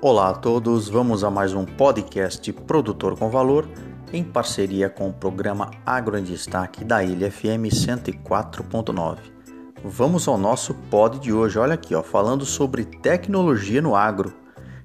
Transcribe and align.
Olá 0.00 0.28
a 0.28 0.34
todos, 0.34 0.88
vamos 0.88 1.24
a 1.24 1.30
mais 1.30 1.52
um 1.52 1.64
podcast 1.64 2.52
Produtor 2.52 3.18
com 3.18 3.28
Valor 3.28 3.68
em 4.12 4.22
parceria 4.22 4.88
com 4.88 5.08
o 5.08 5.12
programa 5.12 5.72
Agro 5.84 6.16
em 6.16 6.22
Destaque 6.22 6.84
da 6.84 7.02
Ilha 7.02 7.28
FM 7.28 7.66
104.9. 7.66 9.16
Vamos 9.84 10.28
ao 10.28 10.38
nosso 10.38 10.72
pod 10.72 11.18
de 11.18 11.32
hoje, 11.32 11.58
olha 11.58 11.74
aqui, 11.74 11.96
ó, 11.96 12.02
falando 12.04 12.46
sobre 12.46 12.84
tecnologia 12.84 13.82
no 13.82 13.96
agro. 13.96 14.32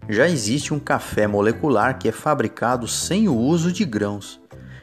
Já 0.10 0.28
existe 0.28 0.74
um 0.74 0.80
café 0.80 1.28
molecular 1.28 2.00
que 2.00 2.10
é 2.10 2.12
fabricado 2.12 2.88
sem 2.88 3.28
o 3.28 3.38
uso 3.38 3.72
de 3.72 3.86
grãos. 3.86 4.42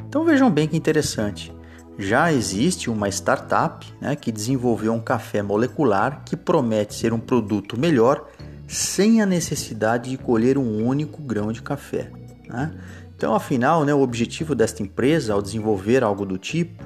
Então 0.08 0.24
vejam 0.24 0.48
bem 0.48 0.68
que 0.68 0.76
interessante. 0.76 1.52
Já 1.98 2.32
existe 2.32 2.88
uma 2.88 3.08
startup 3.08 3.84
né, 4.00 4.14
que 4.14 4.30
desenvolveu 4.30 4.92
um 4.92 5.00
café 5.00 5.42
molecular 5.42 6.22
que 6.24 6.36
promete 6.36 6.94
ser 6.94 7.12
um 7.12 7.18
produto 7.18 7.76
melhor 7.76 8.28
sem 8.70 9.20
a 9.20 9.26
necessidade 9.26 10.10
de 10.10 10.16
colher 10.16 10.56
um 10.56 10.86
único 10.86 11.20
grão 11.20 11.50
de 11.50 11.60
café. 11.60 12.10
Né? 12.48 12.72
Então, 13.16 13.34
afinal, 13.34 13.84
né, 13.84 13.92
o 13.92 14.00
objetivo 14.00 14.54
desta 14.54 14.82
empresa 14.82 15.32
ao 15.32 15.42
desenvolver 15.42 16.04
algo 16.04 16.24
do 16.24 16.38
tipo 16.38 16.84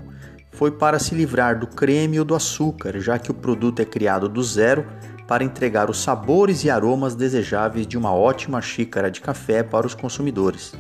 foi 0.51 0.71
para 0.71 0.99
se 0.99 1.15
livrar 1.15 1.59
do 1.59 1.67
creme 1.67 2.19
ou 2.19 2.25
do 2.25 2.35
açúcar, 2.35 2.99
já 3.01 3.19
que 3.19 3.31
o 3.31 3.35
produto 3.35 3.81
é 3.81 3.85
criado 3.85 4.29
do 4.29 4.43
zero 4.43 4.87
para 5.29 5.45
entregar 5.45 5.91
os 5.91 5.99
sabores 6.01 6.65
e 6.65 6.71
aromas 6.71 7.15
desejáveis 7.15 7.87
de 7.87 7.99
uma 7.99 8.15
ótima 8.15 8.63
xícara 8.63 9.11
de 9.11 9.21
café 9.21 9.63
para 9.63 9.87
os 9.87 9.95
consumidores. 9.95 10.75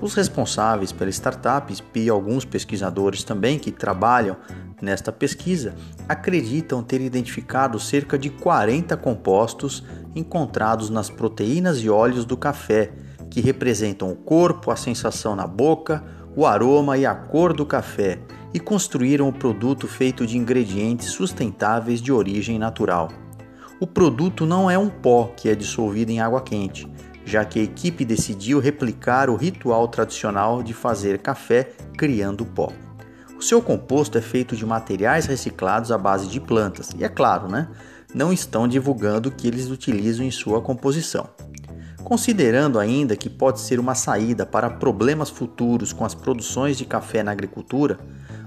Os 0.00 0.14
responsáveis 0.14 0.92
pela 0.92 1.10
startup 1.10 1.74
e 1.94 2.08
alguns 2.08 2.44
pesquisadores 2.44 3.22
também 3.22 3.58
que 3.58 3.70
trabalham 3.70 4.36
nesta 4.82 5.12
pesquisa 5.12 5.74
acreditam 6.08 6.82
ter 6.82 7.00
identificado 7.00 7.78
cerca 7.78 8.18
de 8.18 8.30
40 8.30 8.96
compostos 8.96 9.84
encontrados 10.14 10.90
nas 10.90 11.08
proteínas 11.08 11.78
e 11.78 11.88
óleos 11.88 12.24
do 12.24 12.36
café, 12.36 12.92
que 13.30 13.40
representam 13.40 14.10
o 14.10 14.16
corpo, 14.16 14.70
a 14.70 14.76
sensação 14.76 15.36
na 15.36 15.46
boca, 15.46 16.02
o 16.34 16.46
aroma 16.46 16.98
e 16.98 17.06
a 17.06 17.14
cor 17.14 17.52
do 17.52 17.64
café, 17.64 18.18
e 18.52 18.58
construíram 18.58 19.28
o 19.28 19.32
produto 19.32 19.86
feito 19.86 20.26
de 20.26 20.36
ingredientes 20.36 21.10
sustentáveis 21.10 22.00
de 22.00 22.12
origem 22.12 22.58
natural. 22.58 23.08
O 23.78 23.86
produto 23.86 24.44
não 24.44 24.70
é 24.70 24.76
um 24.76 24.90
pó 24.90 25.32
que 25.36 25.48
é 25.48 25.54
dissolvido 25.54 26.10
em 26.10 26.20
água 26.20 26.42
quente, 26.42 26.86
já 27.24 27.44
que 27.44 27.60
a 27.60 27.62
equipe 27.62 28.04
decidiu 28.04 28.58
replicar 28.58 29.30
o 29.30 29.36
ritual 29.36 29.86
tradicional 29.88 30.62
de 30.62 30.74
fazer 30.74 31.18
café 31.18 31.70
criando 31.96 32.44
pó. 32.44 32.72
O 33.40 33.42
seu 33.42 33.62
composto 33.62 34.18
é 34.18 34.20
feito 34.20 34.54
de 34.54 34.66
materiais 34.66 35.24
reciclados 35.24 35.90
à 35.90 35.96
base 35.96 36.28
de 36.28 36.38
plantas 36.38 36.90
e, 36.94 37.02
é 37.02 37.08
claro, 37.08 37.48
né, 37.48 37.68
não 38.14 38.30
estão 38.30 38.68
divulgando 38.68 39.30
o 39.30 39.32
que 39.32 39.48
eles 39.48 39.70
utilizam 39.70 40.26
em 40.26 40.30
sua 40.30 40.60
composição. 40.60 41.26
Considerando 42.04 42.78
ainda 42.78 43.16
que 43.16 43.30
pode 43.30 43.60
ser 43.60 43.80
uma 43.80 43.94
saída 43.94 44.44
para 44.44 44.68
problemas 44.68 45.30
futuros 45.30 45.90
com 45.90 46.04
as 46.04 46.14
produções 46.14 46.76
de 46.76 46.84
café 46.84 47.22
na 47.22 47.32
agricultura, 47.32 47.98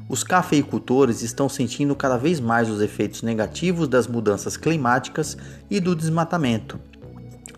os 0.07 0.23
cafeicultores 0.23 1.23
estão 1.23 1.49
sentindo 1.49 1.95
cada 1.95 2.15
vez 2.15 2.39
mais 2.39 2.69
os 2.69 2.79
efeitos 2.79 3.23
negativos 3.23 3.87
das 3.87 4.05
mudanças 4.05 4.55
climáticas 4.55 5.35
e 5.71 5.79
do 5.79 5.95
desmatamento 5.95 6.79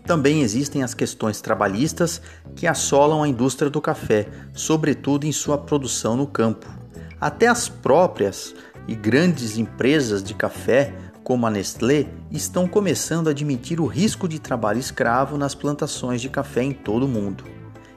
também 0.06 0.40
existem 0.42 0.84
as 0.84 0.94
questões 0.94 1.40
trabalhistas 1.40 2.22
que 2.54 2.64
assolam 2.66 3.24
a 3.24 3.28
indústria 3.28 3.68
do 3.68 3.80
café, 3.80 4.28
sobretudo 4.54 5.26
em 5.26 5.32
sua 5.32 5.58
produção 5.58 6.16
no 6.16 6.28
campo. 6.28 6.85
Até 7.20 7.46
as 7.46 7.66
próprias 7.66 8.54
e 8.86 8.94
grandes 8.94 9.56
empresas 9.56 10.22
de 10.22 10.34
café, 10.34 10.94
como 11.24 11.46
a 11.46 11.50
Nestlé, 11.50 12.06
estão 12.30 12.68
começando 12.68 13.28
a 13.28 13.30
admitir 13.30 13.80
o 13.80 13.86
risco 13.86 14.28
de 14.28 14.38
trabalho 14.38 14.78
escravo 14.78 15.38
nas 15.38 15.54
plantações 15.54 16.20
de 16.20 16.28
café 16.28 16.62
em 16.62 16.72
todo 16.72 17.06
o 17.06 17.08
mundo. 17.08 17.44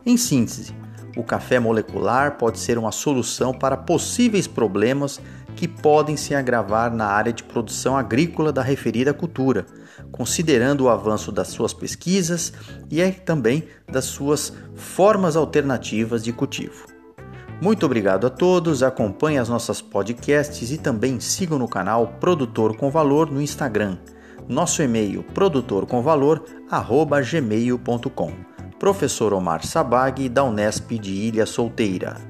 Em 0.05 0.15
síntese, 0.15 0.73
o 1.17 1.23
café 1.23 1.59
molecular 1.59 2.37
pode 2.37 2.59
ser 2.59 2.77
uma 2.77 2.93
solução 2.93 3.53
para 3.53 3.75
possíveis 3.75 4.47
problemas 4.47 5.19
que 5.53 5.67
podem 5.67 6.15
se 6.15 6.33
agravar 6.33 6.89
na 6.89 7.07
área 7.07 7.33
de 7.33 7.43
produção 7.43 7.97
agrícola 7.97 8.53
da 8.53 8.61
referida 8.61 9.13
cultura, 9.13 9.65
considerando 10.13 10.85
o 10.85 10.89
avanço 10.89 11.29
das 11.29 11.49
suas 11.49 11.73
pesquisas 11.73 12.53
e 12.89 13.01
também 13.11 13.67
das 13.85 14.05
suas 14.05 14.53
formas 14.75 15.35
alternativas 15.35 16.23
de 16.23 16.31
cultivo. 16.31 16.98
Muito 17.61 17.85
obrigado 17.85 18.25
a 18.25 18.29
todos, 18.29 18.81
acompanhem 18.81 19.37
as 19.37 19.49
nossas 19.49 19.81
podcasts 19.81 20.71
e 20.71 20.77
também 20.77 21.19
sigam 21.19 21.59
no 21.59 21.67
canal 21.67 22.07
Produtor 22.19 22.77
com 22.77 22.89
Valor 22.89 23.29
no 23.29 23.41
Instagram. 23.41 23.97
Nosso 24.47 24.81
e-mail 24.81 25.23
produtorcomvalor@gmail.com. 25.33 28.31
Professor 28.79 29.33
Omar 29.33 29.65
Sabag 29.65 30.29
da 30.29 30.45
Unesp 30.45 30.97
de 30.97 31.11
Ilha 31.11 31.45
Solteira. 31.45 32.28